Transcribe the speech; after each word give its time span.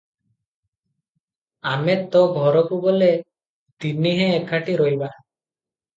ଆମେ 1.73 1.97
ତ 2.15 2.23
ଘରକୁ 2.37 2.79
ଗଲେ 2.87 3.11
ତିନିହେଁ 3.85 4.31
ଏକାଠି 4.39 4.79
ରହିବା। 4.83 5.15